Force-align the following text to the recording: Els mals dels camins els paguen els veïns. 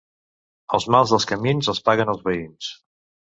Els 0.77 0.87
mals 0.95 1.13
dels 1.15 1.27
camins 1.33 1.69
els 1.75 1.83
paguen 1.91 2.13
els 2.15 2.25
veïns. 2.31 2.73